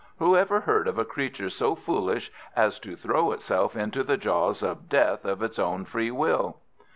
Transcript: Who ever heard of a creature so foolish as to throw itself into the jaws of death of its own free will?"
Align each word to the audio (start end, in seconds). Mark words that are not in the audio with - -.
Who 0.17 0.35
ever 0.35 0.61
heard 0.61 0.87
of 0.87 0.97
a 0.97 1.05
creature 1.05 1.51
so 1.51 1.75
foolish 1.75 2.31
as 2.55 2.79
to 2.79 2.95
throw 2.95 3.31
itself 3.33 3.75
into 3.75 4.01
the 4.03 4.17
jaws 4.17 4.63
of 4.63 4.89
death 4.89 5.25
of 5.25 5.43
its 5.43 5.59
own 5.59 5.85
free 5.85 6.09
will?" 6.09 6.57